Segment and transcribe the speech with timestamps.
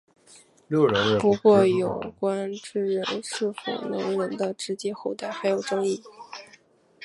[1.19, 6.01] 不过有关智人是否能人的直接后代还有争议。